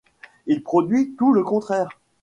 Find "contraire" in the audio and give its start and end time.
1.43-1.87